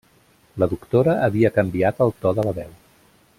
La 0.63 0.67
doctora 0.71 1.13
havia 1.27 1.53
canviat 1.59 2.03
el 2.07 2.15
to 2.25 2.33
de 2.41 2.47
la 2.49 2.55
veu. 2.63 2.73